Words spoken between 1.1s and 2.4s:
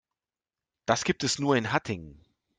es nur in Hattingen